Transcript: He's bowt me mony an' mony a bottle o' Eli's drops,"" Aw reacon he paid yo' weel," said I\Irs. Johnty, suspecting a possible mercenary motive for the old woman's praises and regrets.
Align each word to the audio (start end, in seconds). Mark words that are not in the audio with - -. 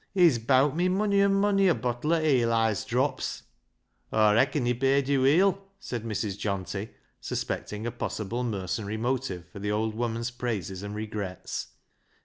He's 0.15 0.39
bowt 0.39 0.75
me 0.75 0.89
mony 0.89 1.21
an' 1.21 1.35
mony 1.35 1.67
a 1.67 1.75
bottle 1.75 2.13
o' 2.13 2.19
Eli's 2.19 2.85
drops,"" 2.85 3.43
Aw 4.11 4.31
reacon 4.31 4.65
he 4.65 4.73
paid 4.73 5.07
yo' 5.07 5.21
weel," 5.21 5.61
said 5.79 6.01
I\Irs. 6.01 6.35
Johnty, 6.39 6.89
suspecting 7.19 7.85
a 7.85 7.91
possible 7.91 8.43
mercenary 8.43 8.97
motive 8.97 9.47
for 9.49 9.59
the 9.59 9.69
old 9.71 9.93
woman's 9.93 10.31
praises 10.31 10.81
and 10.81 10.95
regrets. 10.95 11.67